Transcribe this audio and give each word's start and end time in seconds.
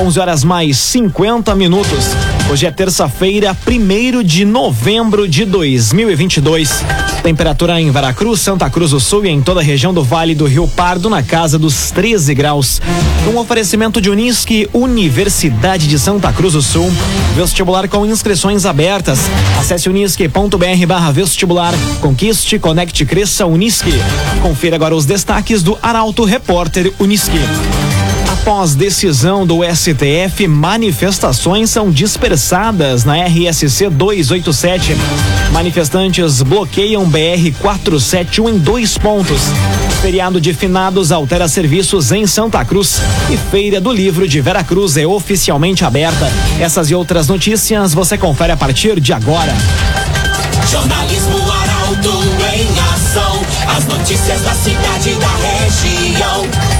11 0.00 0.18
horas 0.18 0.44
mais 0.44 0.78
50 0.78 1.54
minutos. 1.54 2.06
Hoje 2.50 2.64
é 2.64 2.70
terça-feira, 2.70 3.54
1 3.66 4.22
de 4.22 4.46
novembro 4.46 5.28
de 5.28 5.44
2022. 5.44 6.82
Temperatura 7.22 7.78
em 7.78 7.90
Veracruz, 7.90 8.40
Santa 8.40 8.70
Cruz 8.70 8.92
do 8.92 8.98
Sul 8.98 9.26
e 9.26 9.28
em 9.28 9.42
toda 9.42 9.60
a 9.60 9.62
região 9.62 9.92
do 9.92 10.02
Vale 10.02 10.34
do 10.34 10.46
Rio 10.46 10.66
Pardo 10.68 11.10
na 11.10 11.22
casa 11.22 11.58
dos 11.58 11.90
13 11.90 12.34
graus. 12.34 12.80
Um 13.30 13.36
oferecimento 13.36 14.00
de 14.00 14.08
Unisque, 14.08 14.70
Universidade 14.72 15.86
de 15.86 15.98
Santa 15.98 16.32
Cruz 16.32 16.54
do 16.54 16.62
Sul. 16.62 16.90
Vestibular 17.36 17.86
com 17.86 18.06
inscrições 18.06 18.64
abertas. 18.64 19.18
Acesse 19.58 19.90
unisque.br 19.90 21.12
vestibular. 21.12 21.74
Conquiste, 22.00 22.58
conecte, 22.58 23.04
cresça, 23.04 23.44
Unisque. 23.44 23.92
Confira 24.40 24.76
agora 24.76 24.96
os 24.96 25.04
destaques 25.04 25.62
do 25.62 25.78
Arauto 25.82 26.24
Repórter 26.24 26.90
Unisque. 26.98 27.38
Após 28.42 28.74
decisão 28.74 29.46
do 29.46 29.60
STF, 29.62 30.48
manifestações 30.48 31.68
são 31.68 31.90
dispersadas 31.90 33.04
na 33.04 33.14
RSC 33.26 33.90
287. 33.90 34.96
Manifestantes 35.52 36.40
bloqueiam 36.40 37.04
BR 37.04 37.52
471 37.60 38.48
em 38.48 38.58
dois 38.58 38.96
pontos. 38.96 39.42
Feriado 40.00 40.40
de 40.40 40.54
finados 40.54 41.12
altera 41.12 41.46
serviços 41.48 42.12
em 42.12 42.26
Santa 42.26 42.64
Cruz 42.64 43.02
e 43.28 43.36
Feira 43.36 43.78
do 43.78 43.92
Livro 43.92 44.26
de 44.26 44.40
Veracruz 44.40 44.96
é 44.96 45.06
oficialmente 45.06 45.84
aberta. 45.84 46.32
Essas 46.58 46.90
e 46.90 46.94
outras 46.94 47.28
notícias 47.28 47.92
você 47.92 48.16
confere 48.16 48.52
a 48.52 48.56
partir 48.56 48.98
de 49.00 49.12
agora. 49.12 49.54
Jornalismo 50.66 51.36
Arauto 51.36 52.24
em 52.54 52.66
ação. 52.94 53.42
As 53.76 53.84
notícias 53.84 54.40
da 54.40 54.54
cidade 54.54 55.10
e 55.10 55.14
da 55.14 55.28
região. 55.28 56.79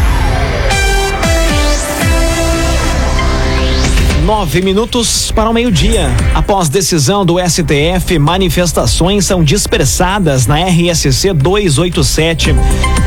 Nove 4.25 4.61
minutos 4.61 5.31
para 5.31 5.49
o 5.49 5.53
meio-dia. 5.53 6.07
Após 6.35 6.69
decisão 6.69 7.25
do 7.25 7.37
STF, 7.39 8.19
manifestações 8.19 9.25
são 9.25 9.43
dispersadas 9.43 10.45
na 10.45 10.57
RSC 10.63 11.33
287. 11.33 12.53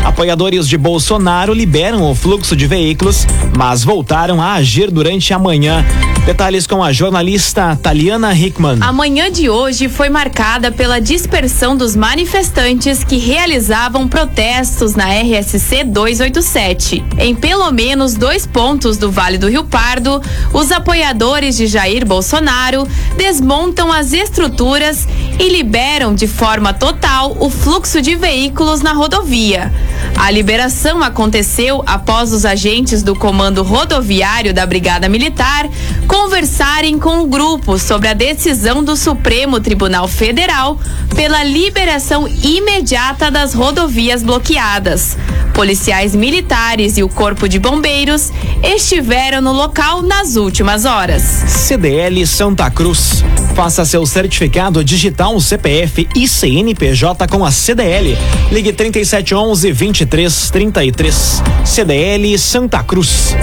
Apoiadores 0.05 0.69
de 0.69 0.77
Bolsonaro 0.77 1.55
liberam 1.55 2.11
o 2.11 2.17
fluxo 2.17 2.57
de 2.57 2.67
veículos, 2.67 3.25
mas 3.57 3.85
voltaram 3.85 4.43
a 4.43 4.55
agir 4.55 4.91
durante 4.91 5.33
a 5.33 5.39
manhã. 5.39 5.85
Detalhes 6.27 6.67
com 6.67 6.83
a 6.83 6.91
jornalista 6.91 7.79
Taliana 7.81 8.35
Hickman. 8.35 8.79
A 8.81 8.93
manhã 8.93 9.31
de 9.31 9.51
hoje 9.51 9.91
foi 9.91 10.09
marcada 10.09 10.73
pela 10.73 10.99
dispersão 10.99 11.77
dos 11.77 11.95
manifestantes 11.95 13.05
que 13.05 13.19
realizavam 13.19 14.09
protestos 14.09 14.95
na 14.95 15.05
RSC 15.05 15.85
287. 15.85 17.05
Em 17.19 17.35
pelo 17.35 17.71
menos 17.71 18.15
dois 18.15 18.47
pontos 18.47 18.97
do 18.97 19.11
Vale 19.11 19.37
do 19.37 19.49
Rio 19.49 19.65
Pardo, 19.65 20.21
os 20.53 20.73
apoiadores 20.73 21.05
de 21.15 21.69
Jair 21.69 22.05
Bolsonaro 22.05 22.89
desmontam 23.17 23.93
as 23.93 24.13
estruturas 24.13 25.07
e 25.39 25.49
liberam 25.49 26.13
de 26.13 26.27
forma 26.27 26.73
total 26.73 27.37
o 27.39 27.49
fluxo 27.49 28.03
de 28.03 28.17
veículos 28.17 28.81
na 28.83 28.93
rodovia. 28.93 29.73
A 30.17 30.31
liberação 30.31 31.03
aconteceu 31.03 31.83
após 31.87 32.33
os 32.33 32.45
agentes 32.45 33.03
do 33.03 33.15
Comando 33.15 33.63
Rodoviário 33.63 34.53
da 34.53 34.67
Brigada 34.67 35.09
Militar 35.09 35.69
conversarem 36.09 36.99
com 36.99 37.23
o 37.23 37.27
grupo 37.27 37.79
sobre 37.79 38.09
a 38.09 38.15
decisão 38.15 38.83
do 38.83 38.97
Supremo 38.97 39.61
Tribunal 39.61 40.09
Federal 40.09 40.79
pela 41.15 41.45
liberação 41.45 42.27
imediata 42.27 43.31
das 43.31 43.55
rodovias 43.55 44.23
bloqueadas. 44.23 45.17
Policiais 45.55 46.15
militares 46.17 46.99
e 46.99 47.05
o 47.05 47.09
Corpo 47.09 47.49
de 47.49 47.61
Bombeiros 47.61 48.33
estiveram 48.63 49.41
no 49.41 49.53
local 49.53 50.03
nas 50.03 50.35
últimas 50.35 50.85
horas. 50.85 50.94
CDL 51.19 52.25
Santa 52.25 52.71
Cruz. 52.71 53.25
Faça 53.57 53.85
seu 53.85 54.07
certificado 54.07 54.85
digital 54.85 55.41
CPF 55.41 56.09
e 56.15 56.29
CNPJ 56.29 57.27
com 57.27 57.45
a 57.45 57.51
CDL. 57.51 58.17
Ligue 58.53 58.73
3711 58.73 59.73
2333. 59.73 61.43
CDL 61.65 62.39
Santa 62.39 62.81
Cruz. 62.85 63.35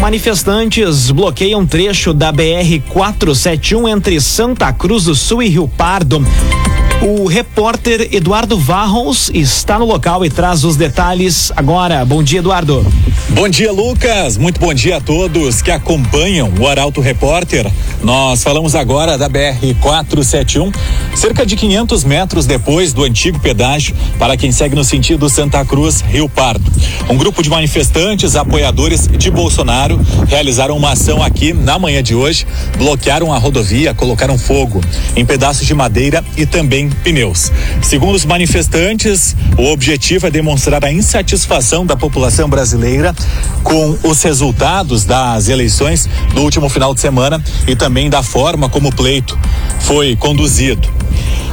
Manifestantes 0.00 1.12
bloqueiam 1.12 1.64
trecho 1.64 2.12
da 2.12 2.32
BR 2.32 2.80
471 2.88 3.88
entre 3.88 4.20
Santa 4.20 4.72
Cruz 4.72 5.04
do 5.04 5.14
Sul 5.14 5.44
e 5.44 5.48
Rio 5.50 5.68
Pardo. 5.68 6.24
O 7.02 7.26
repórter 7.26 8.08
Eduardo 8.12 8.58
Varros 8.58 9.30
está 9.34 9.78
no 9.78 9.84
local 9.84 10.24
e 10.24 10.30
traz 10.30 10.64
os 10.64 10.76
detalhes 10.76 11.52
agora. 11.54 12.04
Bom 12.04 12.22
dia, 12.22 12.38
Eduardo. 12.38 12.86
Bom 13.30 13.48
dia, 13.48 13.72
Lucas. 13.72 14.38
Muito 14.38 14.60
bom 14.60 14.72
dia 14.72 14.96
a 14.96 15.00
todos 15.00 15.60
que 15.60 15.70
acompanham 15.70 16.52
o 16.58 16.66
Arauto 16.66 17.00
Repórter. 17.00 17.70
Nós 18.02 18.42
falamos 18.42 18.74
agora 18.74 19.18
da 19.18 19.28
BR 19.28 19.74
471, 19.80 20.70
cerca 21.16 21.44
de 21.44 21.56
500 21.56 22.04
metros 22.04 22.46
depois 22.46 22.92
do 22.92 23.02
antigo 23.02 23.38
pedágio, 23.38 23.94
para 24.18 24.36
quem 24.36 24.52
segue 24.52 24.74
no 24.74 24.84
sentido 24.84 25.28
Santa 25.28 25.64
Cruz, 25.64 26.00
Rio 26.00 26.28
Pardo. 26.28 26.70
Um 27.08 27.16
grupo 27.16 27.42
de 27.42 27.50
manifestantes, 27.50 28.36
apoiadores 28.36 29.08
de 29.08 29.30
Bolsonaro, 29.30 30.00
realizaram 30.28 30.76
uma 30.76 30.92
ação 30.92 31.22
aqui 31.22 31.52
na 31.52 31.78
manhã 31.78 32.02
de 32.02 32.14
hoje, 32.14 32.46
bloquearam 32.76 33.32
a 33.32 33.38
rodovia, 33.38 33.94
colocaram 33.94 34.38
fogo 34.38 34.80
em 35.16 35.24
pedaços 35.24 35.66
de 35.66 35.74
madeira 35.74 36.22
e 36.36 36.46
também 36.46 36.90
pneus. 36.94 37.50
Segundo 37.82 38.14
os 38.14 38.24
manifestantes, 38.24 39.36
o 39.58 39.72
objetivo 39.72 40.26
é 40.26 40.30
demonstrar 40.30 40.84
a 40.84 40.92
insatisfação 40.92 41.84
da 41.84 41.96
população 41.96 42.48
brasileira 42.48 43.14
com 43.62 43.96
os 44.02 44.22
resultados 44.22 45.04
das 45.04 45.48
eleições 45.48 46.08
do 46.34 46.42
último 46.42 46.68
final 46.68 46.94
de 46.94 47.00
semana 47.00 47.42
e 47.66 47.74
também 47.74 48.08
da 48.08 48.22
forma 48.22 48.68
como 48.68 48.88
o 48.88 48.94
pleito 48.94 49.38
foi 49.80 50.16
conduzido. 50.16 50.88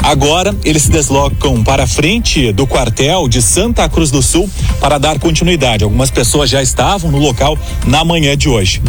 Agora, 0.04 0.56
eles 0.66 0.84
se 0.84 0.92
deslocam 0.92 1.64
para 1.64 1.86
frente 1.86 2.52
do 2.52 2.66
quartel 2.66 3.28
de 3.28 3.40
Santa 3.40 3.88
Cruz 3.88 4.10
do 4.10 4.22
Sul 4.22 4.50
para 4.80 4.98
dar 4.98 5.20
continuidade. 5.20 5.84
Algumas 5.84 6.10
pessoas 6.10 6.50
já 6.50 6.62
estavam 6.62 7.12
no 7.12 7.20
local 7.20 7.58
na 7.86 8.04
manhã 8.04 8.36
de 8.36 8.50
hoje. 8.50 8.82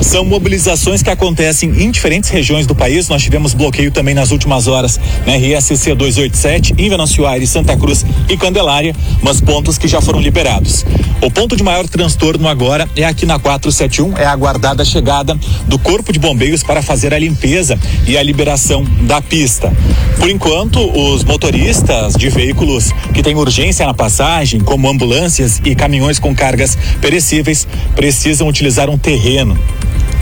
São 0.00 0.24
mobilizações 0.24 1.02
que 1.02 1.10
acontecem 1.10 1.70
em 1.82 1.90
diferentes 1.90 2.30
regiões 2.30 2.66
do 2.66 2.74
país. 2.74 3.08
Nós 3.08 3.20
tivemos 3.20 3.52
bloqueio 3.52 3.90
também 3.90 4.14
nas 4.14 4.30
últimas 4.30 4.68
horas 4.68 5.00
na 5.26 5.34
RSC 5.34 5.89
287, 5.94 6.74
em 6.78 6.88
Venâncio 6.88 7.24
Santa 7.46 7.76
Cruz 7.76 8.04
e 8.28 8.36
Candelária, 8.36 8.94
mas 9.22 9.40
pontos 9.40 9.78
que 9.78 9.88
já 9.88 10.00
foram 10.00 10.20
liberados. 10.20 10.84
O 11.22 11.30
ponto 11.30 11.56
de 11.56 11.62
maior 11.62 11.88
transtorno 11.88 12.48
agora 12.48 12.88
é 12.96 13.04
aqui 13.04 13.26
na 13.26 13.38
471, 13.38 14.16
é 14.16 14.24
aguardada 14.24 14.82
a 14.82 14.86
chegada 14.86 15.38
do 15.66 15.78
Corpo 15.78 16.12
de 16.12 16.18
Bombeiros 16.18 16.62
para 16.62 16.82
fazer 16.82 17.12
a 17.12 17.18
limpeza 17.18 17.78
e 18.06 18.16
a 18.16 18.22
liberação 18.22 18.84
da 19.02 19.20
pista. 19.20 19.72
Por 20.18 20.30
enquanto, 20.30 20.80
os 20.80 21.24
motoristas 21.24 22.14
de 22.14 22.28
veículos 22.28 22.90
que 23.12 23.22
têm 23.22 23.34
urgência 23.34 23.86
na 23.86 23.94
passagem, 23.94 24.60
como 24.60 24.88
ambulâncias 24.88 25.60
e 25.64 25.74
caminhões 25.74 26.18
com 26.18 26.34
cargas 26.34 26.76
perecíveis, 27.00 27.66
precisam 27.94 28.48
utilizar 28.48 28.88
um 28.88 28.98
terreno 28.98 29.58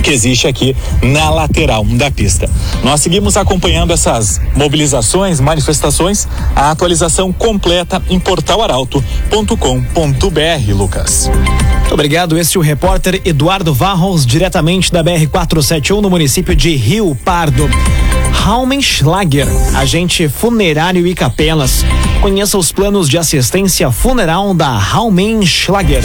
que 0.03 0.11
existe 0.11 0.47
aqui 0.47 0.77
na 1.03 1.31
lateral 1.31 1.85
da 1.85 2.11
pista. 2.11 2.49
Nós 2.83 3.01
seguimos 3.01 3.37
acompanhando 3.37 3.93
essas 3.93 4.41
mobilizações, 4.55 5.41
manifestações, 5.41 6.29
a 6.55 6.71
atualização 6.71 7.33
completa 7.33 8.03
em 8.09 8.19
portalaralto.com.br, 8.19 10.75
Lucas. 10.75 11.31
Muito 11.89 11.95
obrigado. 11.95 12.39
Este 12.39 12.56
é 12.56 12.61
o 12.61 12.62
repórter 12.62 13.21
Eduardo 13.25 13.73
Varros, 13.73 14.27
diretamente 14.27 14.93
da 14.93 15.03
BR 15.03 15.27
471 15.31 16.01
no 16.01 16.11
município 16.11 16.55
de 16.55 16.77
Rio 16.77 17.17
Pardo. 17.25 17.69
Raumenschlager, 18.33 19.49
agente 19.75 20.29
funerário 20.29 21.06
e 21.06 21.15
capelas. 21.15 21.85
Conheça 22.21 22.59
os 22.59 22.71
planos 22.71 23.09
de 23.09 23.17
assistência 23.17 23.91
funeral 23.91 24.55
da 24.55 24.77
Raumenschlager. 24.77 26.05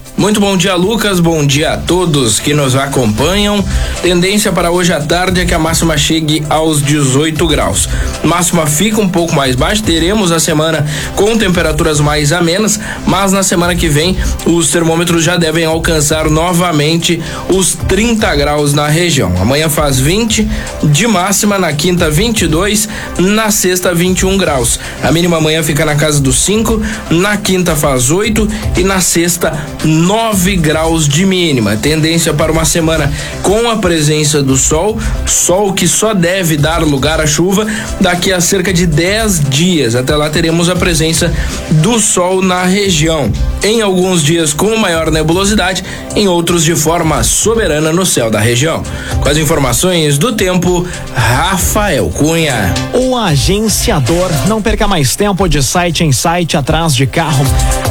Muito 0.21 0.39
bom 0.39 0.55
dia, 0.55 0.75
Lucas. 0.75 1.19
Bom 1.19 1.43
dia 1.43 1.73
a 1.73 1.77
todos 1.77 2.39
que 2.39 2.53
nos 2.53 2.75
acompanham. 2.75 3.65
Tendência 4.03 4.51
para 4.51 4.69
hoje 4.69 4.93
à 4.93 5.01
tarde 5.01 5.41
é 5.41 5.45
que 5.45 5.53
a 5.53 5.57
máxima 5.57 5.97
chegue 5.97 6.45
aos 6.47 6.79
18 6.79 7.47
graus. 7.47 7.89
Máxima 8.23 8.67
fica 8.67 9.01
um 9.01 9.09
pouco 9.09 9.33
mais 9.33 9.55
baixa. 9.55 9.81
Teremos 9.81 10.31
a 10.31 10.39
semana 10.39 10.85
com 11.15 11.35
temperaturas 11.35 11.99
mais 11.99 12.31
amenas, 12.31 12.79
mas 13.07 13.31
na 13.31 13.41
semana 13.41 13.75
que 13.75 13.89
vem 13.89 14.15
os 14.45 14.69
termômetros 14.69 15.23
já 15.23 15.37
devem 15.37 15.65
alcançar 15.65 16.29
novamente 16.29 17.19
os 17.49 17.73
30 17.73 18.35
graus 18.35 18.75
na 18.75 18.87
região. 18.87 19.33
Amanhã 19.41 19.69
faz 19.69 19.99
20 19.99 20.47
de 20.83 21.07
máxima, 21.07 21.57
na 21.57 21.73
quinta 21.73 22.11
22, 22.11 22.87
na 23.17 23.49
sexta 23.49 23.91
21 23.91 24.37
graus. 24.37 24.79
A 25.01 25.11
mínima 25.11 25.37
amanhã 25.37 25.63
fica 25.63 25.83
na 25.83 25.95
casa 25.95 26.21
dos 26.21 26.35
5, 26.43 26.79
na 27.09 27.37
quinta 27.37 27.75
faz 27.75 28.11
8 28.11 28.47
e 28.77 28.83
na 28.83 29.01
sexta 29.01 29.51
9 29.83 30.10
9 30.11 30.57
graus 30.57 31.07
de 31.07 31.25
mínima. 31.25 31.77
Tendência 31.77 32.33
para 32.33 32.51
uma 32.51 32.65
semana 32.65 33.09
com 33.41 33.69
a 33.71 33.77
presença 33.77 34.43
do 34.43 34.57
sol, 34.57 34.99
sol 35.25 35.71
que 35.71 35.87
só 35.87 36.13
deve 36.13 36.57
dar 36.57 36.83
lugar 36.83 37.21
à 37.21 37.25
chuva 37.25 37.65
daqui 38.01 38.29
a 38.33 38.41
cerca 38.41 38.73
de 38.73 38.85
10 38.85 39.49
dias. 39.49 39.95
Até 39.95 40.13
lá 40.13 40.29
teremos 40.29 40.67
a 40.67 40.75
presença 40.75 41.33
do 41.69 41.97
sol 41.97 42.41
na 42.41 42.65
região. 42.65 43.31
Em 43.63 43.81
alguns 43.81 44.21
dias 44.21 44.51
com 44.51 44.75
maior 44.75 45.09
nebulosidade, 45.09 45.81
em 46.13 46.27
outros 46.27 46.65
de 46.65 46.75
forma 46.75 47.23
soberana 47.23 47.93
no 47.93 48.05
céu 48.05 48.29
da 48.29 48.41
região. 48.41 48.83
Com 49.21 49.29
as 49.29 49.37
informações 49.37 50.17
do 50.17 50.33
tempo, 50.33 50.85
Rafael 51.15 52.09
Cunha. 52.09 52.73
O 52.93 53.15
agenciador. 53.15 54.29
Não 54.45 54.61
perca 54.61 54.89
mais 54.89 55.15
tempo 55.15 55.47
de 55.47 55.63
site 55.63 56.03
em 56.03 56.11
site 56.11 56.57
atrás 56.57 56.93
de 56.93 57.07
carro. 57.07 57.45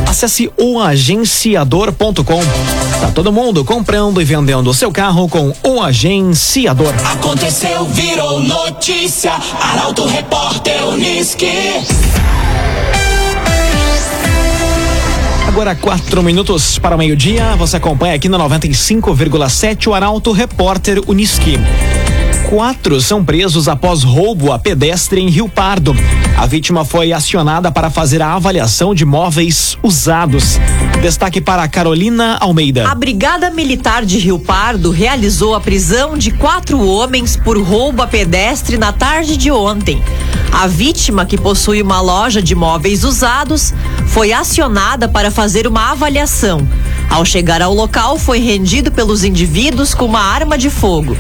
Acesse 0.06 0.50
oagenciador.com. 0.58 2.09
Tá 3.00 3.10
todo 3.14 3.32
mundo 3.32 3.64
comprando 3.64 4.20
e 4.20 4.24
vendendo 4.24 4.68
o 4.68 4.74
seu 4.74 4.90
carro 4.90 5.28
com 5.28 5.52
o 5.62 5.80
agenciador. 5.80 6.92
Aconteceu, 7.12 7.84
virou 7.86 8.40
notícia. 8.40 9.32
Arauto 9.60 10.04
Repórter 10.06 10.84
Uniski. 10.88 11.46
Agora 15.46 15.74
quatro 15.74 16.22
minutos 16.22 16.78
para 16.78 16.94
o 16.94 16.98
meio-dia. 16.98 17.54
Você 17.56 17.76
acompanha 17.76 18.14
aqui 18.14 18.28
no 18.28 18.38
95,7 18.38 19.88
o 19.88 19.94
Arauto 19.94 20.32
Repórter 20.32 21.00
Uniski. 21.06 21.58
Quatro 22.50 23.00
são 23.00 23.24
presos 23.24 23.68
após 23.68 24.02
roubo 24.02 24.50
a 24.50 24.58
pedestre 24.58 25.20
em 25.20 25.28
Rio 25.28 25.48
Pardo. 25.48 25.94
A 26.36 26.46
vítima 26.46 26.84
foi 26.84 27.12
acionada 27.12 27.70
para 27.70 27.90
fazer 27.90 28.20
a 28.20 28.34
avaliação 28.34 28.92
de 28.92 29.04
móveis 29.04 29.78
usados. 29.84 30.58
Destaque 31.00 31.40
para 31.40 31.68
Carolina 31.68 32.38
Almeida. 32.40 32.90
A 32.90 32.94
Brigada 32.96 33.52
Militar 33.52 34.04
de 34.04 34.18
Rio 34.18 34.36
Pardo 34.36 34.90
realizou 34.90 35.54
a 35.54 35.60
prisão 35.60 36.18
de 36.18 36.32
quatro 36.32 36.84
homens 36.84 37.36
por 37.36 37.56
roubo 37.56 38.02
a 38.02 38.08
pedestre 38.08 38.76
na 38.76 38.92
tarde 38.92 39.36
de 39.36 39.52
ontem. 39.52 40.02
A 40.50 40.66
vítima, 40.66 41.24
que 41.24 41.38
possui 41.38 41.80
uma 41.80 42.00
loja 42.00 42.42
de 42.42 42.56
móveis 42.56 43.04
usados, 43.04 43.72
foi 44.08 44.32
acionada 44.32 45.08
para 45.08 45.30
fazer 45.30 45.68
uma 45.68 45.92
avaliação. 45.92 46.66
Ao 47.10 47.24
chegar 47.24 47.60
ao 47.60 47.74
local, 47.74 48.16
foi 48.16 48.38
rendido 48.38 48.92
pelos 48.92 49.24
indivíduos 49.24 49.92
com 49.92 50.04
uma 50.04 50.20
arma 50.20 50.56
de 50.56 50.70
fogo. 50.70 51.16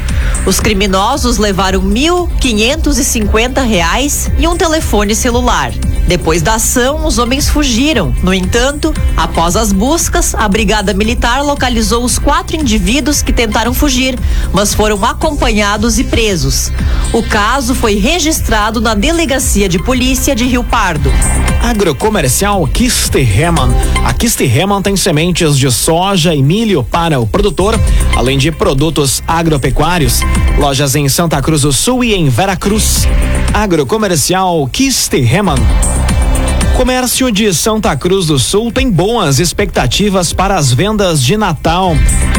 Os 0.46 0.60
criminosos 0.60 1.36
levaram 1.36 1.80
R$ 1.80 1.88
1.550 1.88 4.30
e 4.38 4.46
um 4.46 4.56
telefone 4.56 5.16
celular. 5.16 5.72
Depois 6.06 6.42
da 6.42 6.54
ação, 6.54 7.06
os 7.06 7.18
homens 7.18 7.48
fugiram. 7.48 8.14
No 8.22 8.34
entanto, 8.34 8.92
após 9.16 9.56
as 9.56 9.72
buscas, 9.72 10.34
a 10.34 10.48
Brigada 10.48 10.92
Militar 10.92 11.42
localizou 11.44 12.04
os 12.04 12.18
quatro 12.18 12.56
indivíduos 12.56 13.22
que 13.22 13.32
tentaram 13.32 13.72
fugir, 13.72 14.18
mas 14.52 14.74
foram 14.74 15.04
acompanhados 15.04 15.98
e 15.98 16.04
presos. 16.04 16.72
O 17.12 17.22
caso 17.22 17.74
foi 17.74 17.96
registrado 17.96 18.80
na 18.80 18.94
Delegacia 18.94 19.68
de 19.68 19.78
Polícia 19.78 20.34
de 20.34 20.44
Rio 20.44 20.64
Pardo. 20.64 21.12
Agrocomercial 21.62 22.66
Kisterhemann. 22.66 23.70
A 24.04 24.12
Kisterhemann 24.12 24.82
tem 24.82 24.96
sementes 24.96 25.56
de 25.56 25.70
soja 25.70 26.34
e 26.34 26.42
milho 26.42 26.82
para 26.82 27.20
o 27.20 27.26
produtor, 27.26 27.78
além 28.16 28.38
de 28.38 28.50
produtos 28.50 29.22
agropecuários. 29.28 30.20
Lojas 30.58 30.94
em 30.96 31.08
Santa 31.08 31.40
Cruz 31.40 31.62
do 31.62 31.72
Sul 31.72 32.02
e 32.02 32.14
em 32.14 32.28
Veracruz. 32.28 33.06
Agrocomercial 33.52 34.68
Kisterhemann. 34.72 35.58
Comércio 36.80 37.30
de 37.30 37.52
Santa 37.52 37.94
Cruz 37.94 38.28
do 38.28 38.38
Sul 38.38 38.72
tem 38.72 38.90
boas 38.90 39.38
expectativas 39.38 40.32
para 40.32 40.56
as 40.56 40.72
vendas 40.72 41.22
de 41.22 41.36
Natal. 41.36 41.92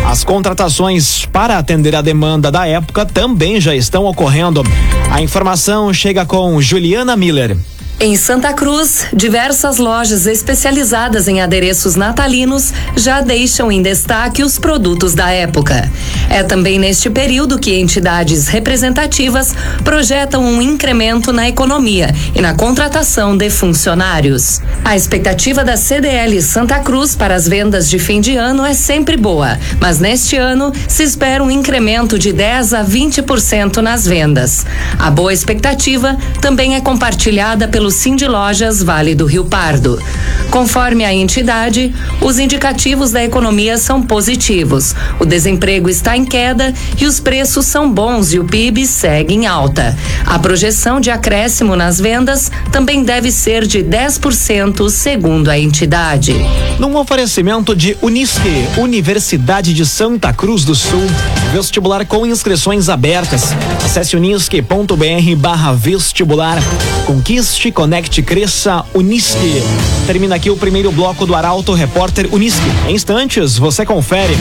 As 0.03 0.23
contratações 0.23 1.27
para 1.27 1.59
atender 1.59 1.95
a 1.95 2.01
demanda 2.01 2.51
da 2.51 2.67
época 2.67 3.05
também 3.05 3.61
já 3.61 3.75
estão 3.75 4.03
ocorrendo. 4.05 4.63
A 5.11 5.21
informação 5.21 5.93
chega 5.93 6.25
com 6.25 6.59
Juliana 6.59 7.15
Miller. 7.15 7.55
Em 8.03 8.15
Santa 8.15 8.51
Cruz, 8.51 9.05
diversas 9.13 9.77
lojas 9.77 10.25
especializadas 10.25 11.27
em 11.27 11.39
adereços 11.39 11.95
natalinos 11.95 12.73
já 12.95 13.21
deixam 13.21 13.71
em 13.71 13.79
destaque 13.79 14.41
os 14.41 14.57
produtos 14.57 15.13
da 15.13 15.29
época. 15.29 15.87
É 16.27 16.41
também 16.41 16.79
neste 16.79 17.11
período 17.11 17.59
que 17.59 17.75
entidades 17.75 18.47
representativas 18.47 19.53
projetam 19.83 20.43
um 20.43 20.59
incremento 20.63 21.31
na 21.31 21.47
economia 21.47 22.11
e 22.33 22.41
na 22.41 22.55
contratação 22.55 23.37
de 23.37 23.51
funcionários. 23.51 24.59
A 24.83 24.95
expectativa 24.95 25.63
da 25.63 25.77
CDL 25.77 26.41
Santa 26.41 26.79
Cruz 26.79 27.15
para 27.15 27.35
as 27.35 27.47
vendas 27.47 27.87
de 27.87 27.99
fim 27.99 28.19
de 28.19 28.35
ano 28.35 28.65
é 28.65 28.73
sempre 28.73 29.15
boa, 29.15 29.59
mas 29.79 29.99
neste 29.99 30.35
ano 30.37 30.73
se 30.87 31.03
espera 31.03 31.43
um 31.43 31.51
incremento 31.51 32.17
de 32.17 32.33
10 32.33 32.73
a 32.73 32.83
20% 32.83 33.77
nas 33.77 34.07
vendas. 34.07 34.65
A 34.97 35.11
boa 35.11 35.31
expectativa 35.31 36.17
também 36.41 36.73
é 36.73 36.81
compartilhada 36.81 37.67
pelo 37.91 37.99
Cindy 37.99 38.25
Lojas 38.25 38.81
Vale 38.81 39.13
do 39.13 39.25
Rio 39.25 39.43
Pardo. 39.43 40.01
Conforme 40.49 41.03
a 41.05 41.13
entidade, 41.13 41.93
os 42.21 42.39
indicativos 42.39 43.11
da 43.11 43.23
economia 43.23 43.77
são 43.77 44.01
positivos. 44.01 44.95
O 45.19 45.25
desemprego 45.25 45.89
está 45.89 46.15
em 46.15 46.25
queda 46.25 46.73
e 46.99 47.05
os 47.05 47.19
preços 47.19 47.65
são 47.65 47.91
bons 47.91 48.33
e 48.33 48.39
o 48.39 48.45
PIB 48.45 48.85
segue 48.85 49.33
em 49.33 49.45
alta. 49.45 49.97
A 50.25 50.39
projeção 50.39 50.99
de 50.99 51.09
acréscimo 51.09 51.75
nas 51.75 51.99
vendas 51.99 52.51
também 52.71 53.03
deve 53.03 53.31
ser 53.31 53.65
de 53.65 53.79
10%, 53.79 54.89
segundo 54.89 55.49
a 55.49 55.57
entidade. 55.57 56.35
Num 56.79 56.97
oferecimento 56.97 57.75
de 57.75 57.97
Unisque, 58.01 58.67
Universidade 58.77 59.73
de 59.73 59.85
Santa 59.85 60.33
Cruz 60.33 60.63
do 60.65 60.75
Sul, 60.75 61.05
vestibular 61.53 62.05
com 62.05 62.25
inscrições 62.25 62.89
abertas. 62.89 63.53
Acesse 63.83 64.15
unisque.br 64.15 65.35
barra 65.37 65.73
vestibular. 65.73 66.57
Conquiste, 67.05 67.71
conecte, 67.81 68.21
cresça, 68.21 68.85
Unisque. 68.93 69.63
Termina 70.05 70.35
aqui 70.35 70.51
o 70.51 70.55
primeiro 70.55 70.91
bloco 70.91 71.25
do 71.25 71.33
Arauto 71.33 71.73
Repórter 71.73 72.31
Unisque. 72.31 72.61
Em 72.87 72.93
instantes, 72.93 73.57
você 73.57 73.83
confere. 73.83 74.37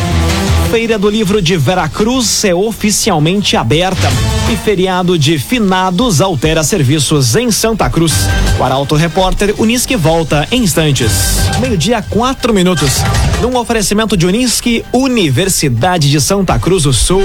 Feira 0.70 0.98
do 0.98 1.08
Livro 1.08 1.40
de 1.40 1.56
Veracruz 1.56 2.44
é 2.44 2.54
oficialmente 2.54 3.56
aberta 3.56 4.10
e 4.50 4.56
feriado 4.56 5.16
de 5.16 5.38
finados 5.38 6.20
altera 6.20 6.64
serviços 6.64 7.36
em 7.36 7.52
Santa 7.52 7.88
Cruz. 7.88 8.28
O 8.58 8.64
Arauto 8.64 8.96
Repórter 8.96 9.54
Unisque 9.58 9.94
volta 9.94 10.46
em 10.50 10.64
instantes. 10.64 11.12
Meio-dia, 11.60 12.02
quatro 12.02 12.52
minutos. 12.52 12.96
Num 13.40 13.56
oferecimento 13.56 14.16
de 14.16 14.26
Unisque, 14.26 14.84
Universidade 14.92 16.10
de 16.10 16.20
Santa 16.20 16.58
Cruz 16.58 16.82
do 16.82 16.92
Sul. 16.92 17.22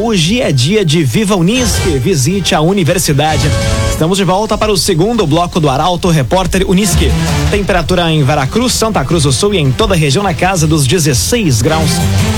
Hoje 0.00 0.40
é 0.40 0.50
dia 0.50 0.82
de 0.82 1.04
Viva 1.04 1.36
Unisque. 1.36 1.98
Visite 1.98 2.54
a 2.54 2.62
universidade. 2.62 3.42
Estamos 3.90 4.16
de 4.16 4.24
volta 4.24 4.56
para 4.56 4.72
o 4.72 4.76
segundo 4.76 5.26
bloco 5.26 5.60
do 5.60 5.68
Arauto 5.68 6.08
Repórter 6.08 6.68
Unisque. 6.68 7.12
Temperatura 7.50 8.10
em 8.10 8.24
Veracruz, 8.24 8.72
Santa 8.72 9.04
Cruz 9.04 9.24
do 9.24 9.32
Sul 9.32 9.52
e 9.54 9.58
em 9.58 9.70
toda 9.70 9.94
a 9.94 9.96
região 9.96 10.24
na 10.24 10.32
casa 10.32 10.66
dos 10.66 10.86
16 10.86 11.60
graus. 11.60 11.90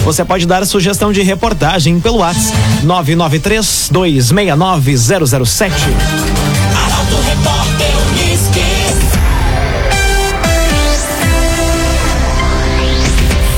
Você 0.04 0.24
pode 0.24 0.44
dar 0.44 0.66
sugestão 0.66 1.12
de 1.12 1.22
reportagem 1.22 2.00
pelo 2.00 2.18
WhatsApp 2.18 2.58
993 2.82 3.88
269 3.92 4.23
007. 4.24 5.74
Arauto 6.86 7.16
Repórter 7.28 7.92
Uniski. 8.08 8.64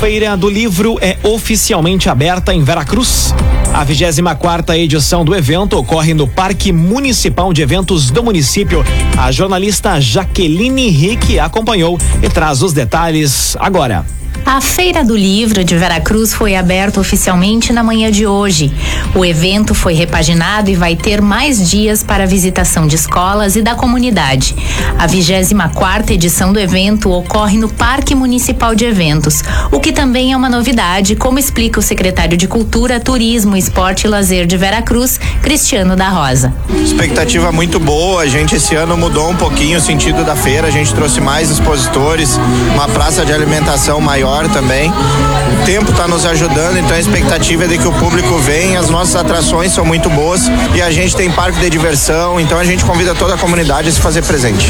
Feira 0.01 0.35
do 0.35 0.49
Livro 0.49 0.97
é 1.01 1.17
oficialmente 1.23 2.09
aberta 2.09 2.53
em 2.53 2.63
Veracruz. 2.63 3.33
A 3.73 3.83
24 3.85 4.35
quarta 4.37 4.77
edição 4.77 5.23
do 5.23 5.33
evento 5.33 5.77
ocorre 5.77 6.13
no 6.13 6.27
Parque 6.27 6.73
Municipal 6.73 7.53
de 7.53 7.61
Eventos 7.61 8.11
do 8.11 8.21
município. 8.21 8.83
A 9.17 9.31
jornalista 9.31 10.01
Jaqueline 10.01 10.87
Henrique 10.87 11.39
acompanhou 11.39 11.97
e 12.21 12.27
traz 12.27 12.61
os 12.61 12.73
detalhes 12.73 13.55
agora. 13.57 14.05
A 14.45 14.61
Feira 14.61 15.03
do 15.03 15.15
Livro 15.15 15.63
de 15.63 15.75
Veracruz 15.75 16.33
foi 16.33 16.55
aberta 16.55 16.99
oficialmente 16.99 17.73
na 17.73 17.83
manhã 17.83 18.09
de 18.11 18.25
hoje. 18.25 18.71
O 19.13 19.25
evento 19.25 19.75
foi 19.75 19.93
repaginado 19.93 20.69
e 20.69 20.75
vai 20.75 20.95
ter 20.95 21.21
mais 21.21 21.69
dias 21.69 22.03
para 22.03 22.25
visitação 22.25 22.87
de 22.87 22.95
escolas 22.95 23.55
e 23.55 23.61
da 23.61 23.75
comunidade. 23.75 24.55
A 24.97 25.05
24 25.05 26.13
edição 26.13 26.53
do 26.53 26.59
evento 26.59 27.11
ocorre 27.11 27.57
no 27.57 27.69
Parque 27.69 28.15
Municipal 28.15 28.73
de 28.73 28.85
Eventos, 28.85 29.43
o 29.71 29.79
que 29.79 29.91
também 29.91 30.33
é 30.33 30.37
uma 30.37 30.49
novidade, 30.49 31.15
como 31.15 31.39
explica 31.39 31.79
o 31.79 31.83
secretário 31.83 32.37
de 32.37 32.47
Cultura, 32.47 32.99
Turismo, 32.99 33.55
Esporte 33.55 34.05
e 34.05 34.09
Lazer 34.09 34.45
de 34.45 34.57
Veracruz, 34.57 35.19
Cristiano 35.41 35.95
da 35.95 36.09
Rosa. 36.09 36.53
Expectativa 36.83 37.51
muito 37.51 37.79
boa. 37.79 38.21
A 38.23 38.27
gente 38.27 38.55
esse 38.55 38.75
ano 38.75 38.97
mudou 38.97 39.29
um 39.29 39.35
pouquinho 39.35 39.77
o 39.77 39.81
sentido 39.81 40.23
da 40.23 40.35
feira. 40.35 40.67
A 40.67 40.71
gente 40.71 40.93
trouxe 40.93 41.19
mais 41.19 41.49
expositores, 41.49 42.39
uma 42.73 42.87
praça 42.87 43.25
de 43.25 43.33
alimentação 43.33 43.99
maior 43.99 44.26
também. 44.49 44.91
O 44.91 45.65
tempo 45.65 45.89
está 45.91 46.05
nos 46.05 46.25
ajudando, 46.25 46.77
então 46.77 46.95
a 46.95 46.99
expectativa 46.99 47.63
é 47.63 47.67
de 47.67 47.77
que 47.77 47.87
o 47.87 47.93
público 47.93 48.37
venha. 48.39 48.79
As 48.79 48.89
nossas 48.89 49.15
atrações 49.15 49.71
são 49.71 49.85
muito 49.85 50.09
boas 50.09 50.41
e 50.75 50.81
a 50.81 50.91
gente 50.91 51.15
tem 51.15 51.31
parque 51.31 51.59
de 51.59 51.69
diversão, 51.69 52.39
então 52.39 52.59
a 52.59 52.65
gente 52.65 52.83
convida 52.83 53.15
toda 53.15 53.35
a 53.35 53.37
comunidade 53.37 53.87
a 53.87 53.91
se 53.91 54.01
fazer 54.01 54.23
presente. 54.23 54.67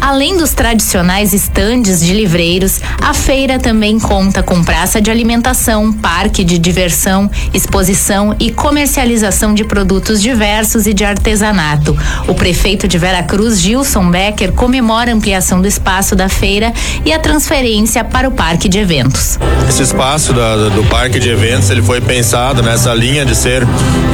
Além 0.00 0.36
dos 0.36 0.52
tradicionais 0.52 1.32
estandes 1.32 2.00
de 2.00 2.12
livreiros, 2.12 2.80
a 3.02 3.14
feira 3.14 3.58
também 3.58 3.98
conta 3.98 4.42
com 4.42 4.62
praça 4.62 5.00
de 5.00 5.10
alimentação, 5.10 5.92
parque 5.92 6.44
de 6.44 6.58
diversão, 6.58 7.30
exposição 7.52 8.36
e 8.38 8.52
comercialização 8.52 9.54
de 9.54 9.64
produtos 9.64 10.20
diversos 10.20 10.86
e 10.86 10.92
de 10.92 11.04
artesanato. 11.04 11.96
O 12.26 12.34
prefeito 12.34 12.86
de 12.86 12.98
Veracruz, 12.98 13.60
Gilson 13.60 14.10
Becker, 14.10 14.52
comemora 14.52 15.10
a 15.10 15.14
ampliação 15.14 15.60
do 15.62 15.68
espaço 15.68 16.14
da 16.14 16.28
feira 16.28 16.72
e 17.04 17.12
a 17.12 17.18
transferência 17.18 18.04
para 18.04 18.28
o 18.28 18.32
parque 18.32 18.68
de 18.68 18.78
eventos 18.78 18.97
eventos. 18.98 19.38
Esse 19.68 19.82
espaço 19.82 20.32
da, 20.32 20.68
do 20.70 20.82
parque 20.88 21.18
de 21.18 21.28
eventos 21.28 21.70
ele 21.70 21.82
foi 21.82 22.00
pensado 22.00 22.62
nessa 22.62 22.92
linha 22.94 23.24
de 23.24 23.34
ser 23.34 23.66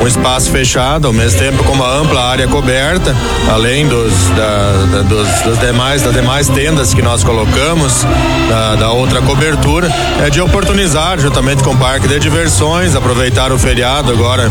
um 0.03 0.07
espaço 0.07 0.51
fechado, 0.51 1.07
ao 1.07 1.13
mesmo 1.13 1.39
tempo 1.39 1.63
com 1.65 1.73
uma 1.73 1.89
ampla 1.89 2.23
área 2.23 2.47
coberta, 2.49 3.15
além 3.51 3.87
dos, 3.87 4.13
da, 4.37 4.87
da, 4.93 5.03
dos, 5.03 5.29
dos, 5.43 5.59
demais 5.59 6.03
das 6.03 6.13
demais 6.13 6.49
tendas 6.49 6.93
que 6.93 7.01
nós 7.01 7.23
colocamos, 7.23 8.05
da, 8.49 8.77
da 8.77 8.91
outra 8.91 9.23
cobertura, 9.23 9.89
é 10.25 10.29
de 10.29 10.41
oportunizar 10.41 11.19
juntamente 11.19 11.63
com 11.63 11.71
o 11.71 11.77
parque 11.77 12.09
de 12.09 12.19
diversões, 12.19 12.95
aproveitar 12.95 13.53
o 13.53 13.59
feriado 13.59 14.13
agora 14.13 14.51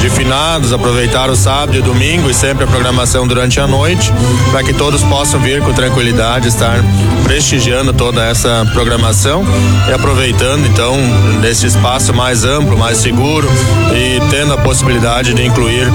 de 0.00 0.10
finados, 0.10 0.72
aproveitar 0.72 1.30
o 1.30 1.36
sábado 1.36 1.76
e 1.76 1.82
domingo 1.82 2.28
e 2.28 2.34
sempre 2.34 2.64
a 2.64 2.66
programação 2.66 3.26
durante 3.26 3.60
a 3.60 3.66
noite, 3.66 4.12
para 4.50 4.62
que 4.62 4.72
todos 4.72 5.02
possam 5.02 5.40
vir 5.40 5.62
com 5.62 5.72
tranquilidade, 5.72 6.48
estar 6.48 6.82
prestigiando 7.24 7.92
toda 7.92 8.24
essa 8.24 8.66
programação 8.72 9.44
e 9.88 9.92
aproveitando 9.92 10.66
então 10.66 10.94
desse 11.40 11.66
espaço 11.66 12.12
mais 12.12 12.44
amplo, 12.44 12.76
mais 12.76 12.98
seguro 12.98 13.48
e 13.94 14.20
tendo 14.30 14.52
a 14.52 14.58
possibilidade 14.58 15.32
de 15.32 15.46
incluir 15.46 15.86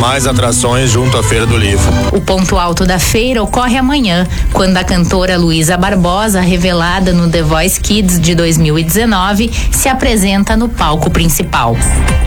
mais 0.00 0.26
atrações 0.26 0.90
junto 0.90 1.16
à 1.16 1.22
Feira 1.22 1.46
do 1.46 1.56
Livro. 1.56 1.84
O 2.12 2.20
ponto 2.20 2.58
alto 2.58 2.84
da 2.84 2.98
feira 2.98 3.42
ocorre 3.42 3.76
amanhã, 3.76 4.26
quando 4.52 4.76
a 4.76 4.84
cantora 4.84 5.36
Luísa 5.36 5.76
Barbosa, 5.76 6.40
revelada 6.40 7.12
no 7.12 7.28
The 7.28 7.42
Voice 7.42 7.80
Kids 7.80 8.20
de 8.20 8.34
2019, 8.34 9.50
se 9.70 9.88
apresenta 9.88 10.56
no 10.56 10.68
palco 10.68 11.10
principal. 11.10 11.76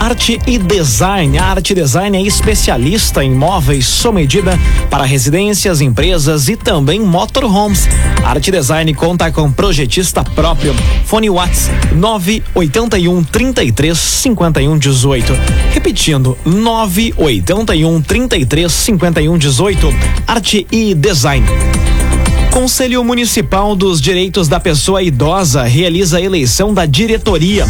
Arte 0.00 0.38
e 0.46 0.58
design. 0.58 1.38
A 1.38 1.44
Arte 1.44 1.74
Design 1.74 2.16
é 2.16 2.22
especialista 2.22 3.22
em 3.22 3.32
móveis 3.32 3.86
sob 3.86 4.22
medida 4.22 4.56
para 4.88 5.04
residências, 5.04 5.80
empresas 5.80 6.48
e 6.48 6.56
também 6.56 7.00
motorhomes. 7.00 7.88
A 8.22 8.30
Arte 8.30 8.52
Design 8.52 8.94
conta 8.94 9.32
com 9.32 9.50
projetista 9.50 10.22
próprio 10.22 10.74
Fone 11.04 11.28
Whats 11.30 11.70
981 11.94 13.24
33 13.24 13.98
51 13.98 14.78
18. 14.78 15.32
Repetindo, 15.72 16.38
981 16.44 18.00
33 18.02 18.72
51 18.72 19.38
18. 19.38 19.94
Arte 20.26 20.66
e 20.70 20.94
Design. 20.94 21.46
Conselho 22.52 23.02
Municipal 23.02 23.74
dos 23.74 24.00
Direitos 24.00 24.46
da 24.46 24.60
Pessoa 24.60 25.02
Idosa 25.02 25.62
realiza 25.62 26.18
a 26.18 26.20
eleição 26.20 26.74
da 26.74 26.84
diretoria. 26.84 27.66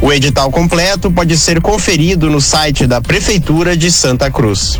O 0.00 0.12
edital 0.12 0.50
completo 0.50 1.10
pode 1.10 1.36
ser 1.38 1.60
conferido 1.60 2.28
no 2.28 2.40
site 2.40 2.86
da 2.86 3.00
Prefeitura 3.00 3.76
de 3.76 3.90
Santa 3.90 4.30
Cruz. 4.30 4.78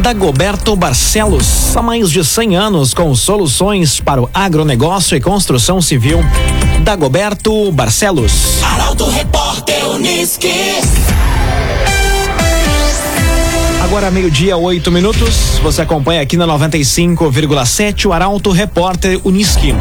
Dagoberto 0.00 0.74
Barcelos, 0.74 1.76
há 1.76 1.82
mais 1.82 2.10
de 2.10 2.24
100 2.24 2.56
anos 2.56 2.94
com 2.94 3.14
soluções 3.14 4.00
para 4.00 4.22
o 4.22 4.30
agronegócio 4.32 5.14
e 5.14 5.20
construção 5.20 5.82
civil. 5.82 6.20
Dagoberto 6.82 7.70
Barcelos. 7.70 8.62
Arauto 8.62 9.10
Repórter 9.10 9.90
Uniski. 9.90 10.80
Agora 13.84 14.10
meio-dia, 14.10 14.56
oito 14.56 14.90
minutos. 14.90 15.58
Você 15.62 15.82
acompanha 15.82 16.22
aqui 16.22 16.36
na 16.36 16.46
95,7 16.46 18.06
o 18.06 18.12
Arauto 18.14 18.50
Repórter 18.52 19.20
Uniski. 19.22 19.74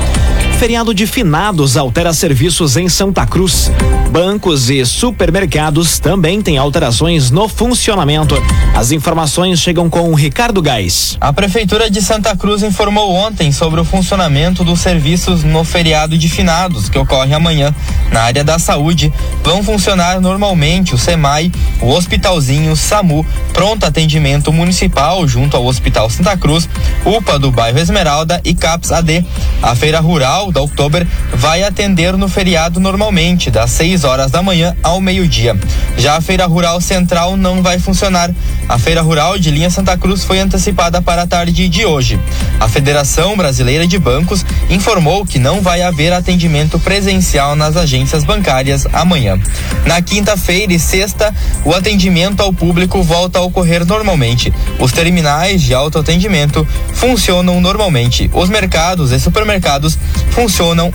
Feriado 0.59 0.93
de 0.93 1.07
finados 1.07 1.77
altera 1.77 2.11
serviços 2.11 2.75
em 2.75 2.89
Santa 2.89 3.25
Cruz. 3.25 3.71
Bancos 4.11 4.69
e 4.69 4.85
supermercados 4.85 5.99
também 5.99 6.41
têm 6.41 6.57
alterações 6.57 7.31
no 7.31 7.47
funcionamento. 7.47 8.35
As 8.75 8.91
informações 8.91 9.61
chegam 9.61 9.89
com 9.89 10.11
o 10.11 10.15
Ricardo 10.15 10.61
Gás. 10.61 11.15
A 11.21 11.31
Prefeitura 11.31 11.89
de 11.89 12.01
Santa 12.01 12.35
Cruz 12.35 12.61
informou 12.61 13.13
ontem 13.13 13.53
sobre 13.53 13.79
o 13.79 13.85
funcionamento 13.85 14.65
dos 14.65 14.81
serviços 14.81 15.45
no 15.45 15.63
feriado 15.63 16.17
de 16.17 16.27
finados, 16.27 16.89
que 16.89 16.97
ocorre 16.97 17.33
amanhã. 17.33 17.73
Na 18.11 18.23
área 18.23 18.43
da 18.43 18.59
saúde, 18.59 19.13
vão 19.43 19.63
funcionar 19.63 20.19
normalmente 20.19 20.93
o 20.93 20.97
SEMAI, 20.97 21.53
o 21.79 21.89
Hospitalzinho, 21.89 22.75
SAMU, 22.75 23.25
Pronto 23.53 23.85
Atendimento 23.85 24.51
Municipal, 24.51 25.25
junto 25.25 25.55
ao 25.55 25.65
Hospital 25.65 26.09
Santa 26.09 26.35
Cruz, 26.35 26.67
UPA 27.05 27.39
do 27.39 27.49
bairro 27.49 27.79
Esmeralda 27.79 28.41
e 28.43 28.53
CAPS 28.53 28.91
AD. 28.91 29.25
A 29.61 29.73
Feira 29.75 29.99
Rural 29.99 30.48
da 30.51 30.61
Oktober 30.61 31.05
vai 31.33 31.63
atender 31.63 32.17
no 32.17 32.27
feriado 32.27 32.79
normalmente, 32.79 33.49
das 33.51 33.71
6 33.71 34.03
horas 34.03 34.31
da 34.31 34.41
manhã 34.41 34.75
ao 34.83 34.99
meio-dia. 34.99 35.57
Já 35.97 36.17
a 36.17 36.21
Feira 36.21 36.45
Rural 36.45 36.81
Central 36.81 37.37
não 37.37 37.61
vai 37.61 37.79
funcionar. 37.79 38.31
A 38.67 38.77
Feira 38.77 39.01
Rural 39.01 39.37
de 39.37 39.51
Linha 39.51 39.69
Santa 39.69 39.97
Cruz 39.97 40.23
foi 40.23 40.39
antecipada 40.39 41.01
para 41.01 41.23
a 41.23 41.27
tarde 41.27 41.67
de 41.67 41.85
hoje. 41.85 42.19
A 42.59 42.67
Federação 42.67 43.35
Brasileira 43.37 43.87
de 43.87 43.97
Bancos 43.97 44.45
informou 44.69 45.25
que 45.25 45.39
não 45.39 45.61
vai 45.61 45.81
haver 45.81 46.13
atendimento 46.13 46.79
presencial 46.79 47.55
nas 47.55 47.75
agências 47.77 48.23
bancárias 48.23 48.85
amanhã. 48.91 49.39
Na 49.85 50.01
quinta-feira 50.01 50.73
e 50.73 50.79
sexta, 50.79 51.33
o 51.63 51.73
atendimento 51.73 52.41
ao 52.41 52.53
público 52.53 53.01
volta 53.01 53.39
a 53.39 53.43
ocorrer 53.43 53.85
normalmente. 53.85 54.53
Os 54.79 54.91
terminais 54.91 55.61
de 55.61 55.73
autoatendimento 55.73 56.67
funcionam 56.93 57.61
normalmente. 57.61 58.29
Os 58.33 58.49
mercados 58.49 59.11
e 59.11 59.19
supermercados 59.19 59.97
funcionam 60.31 60.38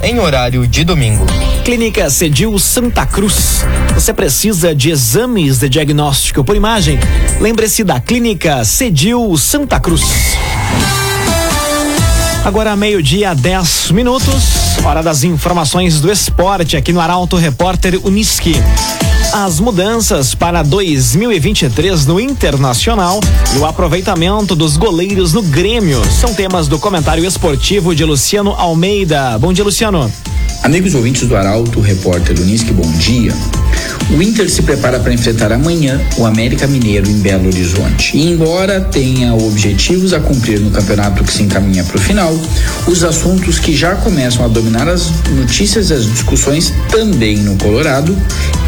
em 0.03 0.19
horário 0.19 0.67
de 0.67 0.85
domingo. 0.85 1.27
Clínica 1.67 2.09
Cedil 2.09 2.59
Santa 2.59 3.05
Cruz. 3.05 3.63
Você 3.93 4.11
precisa 4.15 4.75
de 4.75 4.89
exames 4.89 5.59
de 5.59 5.69
diagnóstico 5.69 6.43
por 6.43 6.57
imagem? 6.57 6.99
Lembre-se 7.39 7.85
da 7.85 8.01
Clínica 8.01 8.65
Cedil 8.65 9.37
Santa 9.37 9.79
Cruz. 9.79 10.03
Agora 12.43 12.75
meio-dia, 12.75 13.35
10 13.35 13.91
minutos. 13.91 14.79
Hora 14.83 15.03
das 15.03 15.25
informações 15.25 16.01
do 16.01 16.11
esporte 16.11 16.75
aqui 16.75 16.91
no 16.91 17.01
Arauto 17.01 17.37
Repórter 17.37 18.01
Uniski 18.03 18.55
as 19.37 19.59
mudanças 19.59 20.33
para 20.33 20.63
2023 20.63 22.07
no 22.07 22.21
Internacional 22.21 23.19
e 23.57 23.59
o 23.59 23.67
aproveitamento 23.67 24.55
dos 24.55 24.77
goleiros 24.77 25.33
no 25.33 25.43
Grêmio 25.43 26.01
são 26.05 26.33
temas 26.33 26.69
do 26.69 26.79
comentário 26.79 27.27
esportivo 27.27 27.97
de 27.97 28.05
Luciano 28.05 28.53
Almeida. 28.53 29.37
Bom 29.41 29.53
dia, 29.53 29.65
Luciano. 29.65 30.09
Amigos 30.63 30.95
ouvintes 30.95 31.27
do 31.27 31.37
Arauto, 31.37 31.81
repórter 31.81 32.39
Unisque, 32.39 32.73
bom 32.73 32.89
dia. 32.93 33.33
O 34.11 34.23
Inter 34.23 34.49
se 34.51 34.63
prepara 34.63 35.01
para 35.01 35.13
enfrentar 35.13 35.53
amanhã 35.53 36.01
o 36.17 36.27
América 36.27 36.67
Mineiro 36.67 37.09
em 37.09 37.19
Belo 37.21 37.49
Horizonte. 37.49 38.17
E 38.17 38.31
embora 38.31 38.81
tenha 38.81 39.35
objetivos 39.35 40.13
a 40.13 40.21
cumprir 40.21 40.61
no 40.61 40.71
campeonato 40.71 41.25
que 41.25 41.33
se 41.33 41.43
encaminha 41.43 41.85
para 41.85 41.97
o 41.97 42.01
final, 42.01 42.39
os 42.87 43.03
assuntos 43.03 43.59
que 43.59 43.75
já 43.75 43.95
começam 43.97 44.45
a 44.45 44.49
dominar 44.49 44.89
as 44.89 45.11
notícias 45.31 45.91
e 45.91 45.95
as 45.95 46.07
discussões 46.07 46.73
também 46.91 47.39
no 47.39 47.57
Colorado 47.57 48.17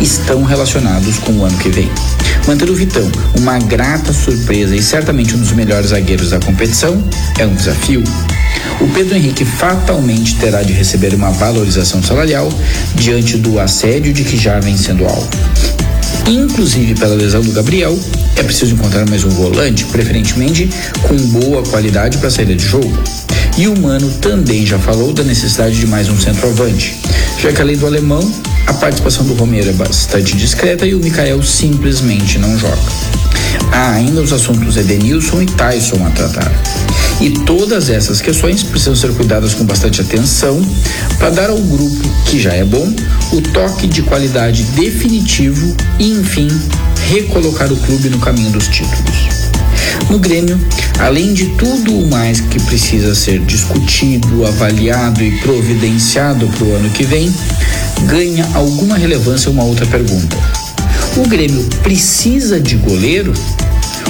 estão 0.01 0.43
relacionados 0.43 1.19
com 1.19 1.33
o 1.33 1.45
ano 1.45 1.57
que 1.59 1.69
vem. 1.69 1.91
Manter 2.47 2.71
o 2.71 2.75
Vitão 2.75 3.11
uma 3.39 3.59
grata 3.59 4.13
surpresa 4.13 4.75
e 4.75 4.83
certamente 4.83 5.35
um 5.35 5.39
dos 5.39 5.53
melhores 5.53 5.91
zagueiros 5.91 6.31
da 6.31 6.39
competição 6.39 7.03
é 7.39 7.47
um 7.47 7.55
desafio 7.55 8.03
o 8.81 8.87
Pedro 8.89 9.17
Henrique 9.17 9.45
fatalmente 9.45 10.37
terá 10.37 10.63
de 10.63 10.73
receber 10.73 11.15
uma 11.15 11.31
valorização 11.31 12.03
salarial 12.03 12.49
diante 12.95 13.37
do 13.37 13.59
assédio 13.59 14.13
de 14.13 14.25
que 14.25 14.37
já 14.37 14.61
vem 14.61 14.77
sendo 14.77 15.05
alvo. 15.05 15.29
Inclusive 16.27 16.95
pela 16.95 17.15
lesão 17.15 17.41
do 17.41 17.53
Gabriel, 17.53 17.99
é 18.37 18.43
preciso 18.43 18.75
encontrar 18.75 19.09
mais 19.09 19.25
um 19.25 19.29
volante, 19.31 19.85
preferentemente 19.87 20.69
com 21.03 21.17
boa 21.41 21.63
qualidade 21.63 22.19
para 22.19 22.31
saída 22.31 22.55
de 22.55 22.65
jogo. 22.65 22.93
E 23.57 23.69
o 23.69 23.81
Mano 23.81 24.11
também 24.21 24.67
já 24.67 24.79
falou 24.79 25.13
da 25.13 25.23
necessidade 25.23 25.79
de 25.79 25.87
mais 25.87 26.09
um 26.09 26.19
centroavante, 26.19 26.97
já 27.39 27.53
que 27.53 27.61
além 27.61 27.77
do 27.77 27.87
alemão, 27.87 28.21
a 28.67 28.75
participação 28.75 29.25
do 29.25 29.35
Romero 29.35 29.71
é 29.71 29.73
bastante 29.73 30.37
discreta 30.37 30.85
e 30.85 30.95
o 30.95 30.99
Mikael 30.99 31.43
simplesmente 31.43 32.39
não 32.39 32.59
joga. 32.59 32.77
Há 33.73 33.93
ainda 33.93 34.21
os 34.21 34.33
assuntos 34.33 34.77
Edenilson 34.77 35.43
e 35.43 35.47
Tyson 35.47 36.05
a 36.05 36.11
tratar. 36.11 36.53
E 37.21 37.31
todas 37.31 37.89
essas 37.89 38.21
questões 38.21 38.63
precisam 38.63 38.95
ser 38.95 39.13
cuidadas 39.15 39.55
com 39.55 39.65
bastante 39.65 40.01
atenção 40.03 40.61
para 41.19 41.31
dar 41.31 41.51
ao 41.51 41.59
grupo, 41.59 42.09
que 42.27 42.39
já 42.39 42.53
é 42.53 42.65
bom, 42.65 42.93
o 43.33 43.41
toque 43.41 43.87
de 43.87 44.03
qualidade 44.03 44.63
definitivo 44.65 45.75
e, 45.99 46.13
enfim, 46.13 46.49
recolocar 47.09 47.73
o 47.73 47.77
clube 47.77 48.11
no 48.11 48.19
caminho 48.19 48.51
dos 48.51 48.69
títulos. 48.69 49.37
No 50.11 50.19
Grêmio, 50.19 50.61
além 50.99 51.33
de 51.33 51.47
tudo 51.57 51.99
o 51.99 52.11
mais 52.11 52.41
que 52.41 52.61
precisa 52.65 53.15
ser 53.15 53.41
discutido, 53.41 54.47
avaliado 54.47 55.23
e 55.23 55.39
providenciado 55.39 56.47
para 56.49 56.65
o 56.65 56.75
ano 56.77 56.91
que 56.91 57.03
vem, 57.03 57.35
ganha 58.07 58.47
alguma 58.55 58.97
relevância 58.97 59.51
uma 59.51 59.65
outra 59.65 59.87
pergunta. 59.87 60.37
O 61.17 61.27
Grêmio 61.27 61.65
precisa 61.83 62.61
de 62.61 62.77
goleiro? 62.77 63.33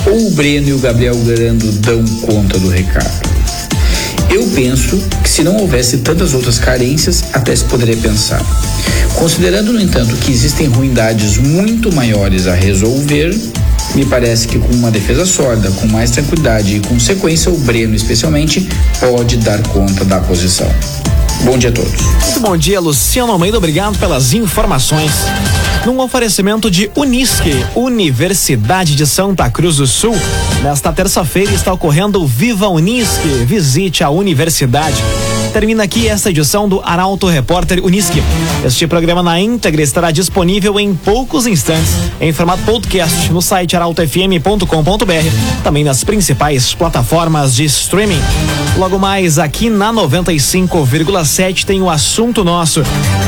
Ou 0.07 0.29
o 0.29 0.31
Breno 0.31 0.69
e 0.69 0.73
o 0.73 0.79
Gabriel 0.79 1.17
Grando 1.17 1.71
dão 1.73 2.05
conta 2.23 2.59
do 2.59 2.69
recado? 2.69 3.29
Eu 4.31 4.47
penso 4.55 4.97
que 5.23 5.29
se 5.29 5.43
não 5.43 5.57
houvesse 5.57 5.99
tantas 5.99 6.33
outras 6.33 6.59
carências, 6.59 7.25
até 7.33 7.55
se 7.55 7.65
poderia 7.65 7.97
pensar. 7.97 8.41
Considerando, 9.15 9.73
no 9.73 9.81
entanto, 9.81 10.15
que 10.17 10.31
existem 10.31 10.69
ruindades 10.69 11.39
muito 11.39 11.93
maiores 11.93 12.47
a 12.47 12.55
resolver, 12.55 13.37
me 13.95 14.05
parece 14.05 14.47
que 14.47 14.59
com 14.59 14.73
uma 14.75 14.91
defesa 14.91 15.25
sólida, 15.25 15.71
com 15.73 15.87
mais 15.87 16.11
tranquilidade 16.11 16.77
e 16.77 16.81
com 16.81 17.01
sequência, 17.01 17.51
o 17.51 17.59
Breno, 17.59 17.95
especialmente, 17.95 18.69
pode 19.01 19.39
dar 19.39 19.61
conta 19.69 20.05
da 20.05 20.21
posição. 20.21 20.71
Bom 21.45 21.59
dia 21.59 21.71
a 21.71 21.73
todos. 21.73 22.03
Muito 22.03 22.41
bom 22.41 22.57
dia, 22.57 22.81
Luciano 22.81 23.33
Almeida. 23.33 23.57
Obrigado 23.57 23.99
pelas 23.99 24.33
informações. 24.33 25.13
Num 25.85 26.01
oferecimento 26.01 26.71
de 26.71 26.91
Unisque, 26.97 27.65
Universidade 27.75 28.97
de 28.97 29.07
Santa 29.07 29.49
Cruz 29.49 29.77
do 29.77 29.87
Sul, 29.87 30.17
nesta 30.63 30.93
terça-feira 30.93 31.53
está 31.53 31.73
ocorrendo 31.73 32.21
o 32.21 32.27
Viva 32.27 32.69
Unisque. 32.69 33.29
Visite 33.47 34.03
a 34.03 34.11
universidade. 34.11 34.97
Termina 35.53 35.85
aqui 35.85 36.09
esta 36.09 36.31
edição 36.31 36.69
do 36.69 36.81
Arauto 36.85 37.27
Repórter 37.27 37.85
Unisque. 37.85 38.23
Este 38.65 38.87
programa 38.87 39.23
na 39.23 39.41
íntegra 39.41 39.83
estará 39.83 40.11
disponível 40.11 40.79
em 40.79 40.95
poucos 40.95 41.47
instantes 41.47 41.93
em 42.21 42.33
formato 42.33 42.63
podcast 42.63 43.33
no 43.33 43.41
site 43.41 43.75
arautofm.com.br, 43.75 45.63
também 45.65 45.85
nas 45.85 46.05
principais 46.05 46.75
plataformas 46.75 47.55
de 47.55 47.65
streaming. 47.65 48.21
Logo 48.77 48.99
mais 48.99 49.39
aqui 49.39 49.71
na 49.71 49.93
95,7 49.93 51.65
tem 51.65 51.81
o 51.81 51.89
assunto 51.89 52.45
nosso. 52.45 52.83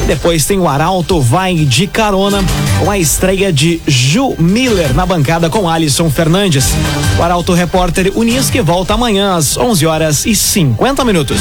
Depois 0.07 0.45
tem 0.45 0.59
o 0.59 0.69
Arauto 0.69 1.21
vai 1.21 1.55
de 1.55 1.87
carona 1.87 2.45
com 2.79 2.91
a 2.91 2.99
estreia 2.99 3.53
de 3.53 3.81
Ju 3.87 4.35
Miller 4.39 4.95
na 4.95 5.07
bancada 5.07 5.49
com 5.49 5.69
Alisson 5.69 6.11
Fernandes. 6.11 6.67
O 7.19 7.23
Arauto 7.23 7.53
Repórter 7.55 8.13
Unisque 8.15 8.61
volta 8.61 8.95
amanhã 8.95 9.35
às 9.35 9.57
11 9.57 9.87
horas 9.87 10.27
e 10.27 10.35
50 10.35 11.05
minutos. 11.05 11.41